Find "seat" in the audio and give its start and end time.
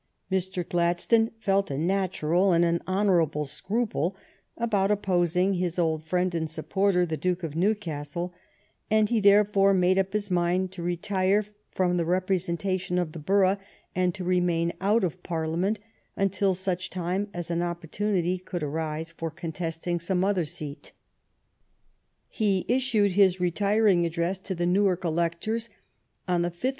20.45-20.93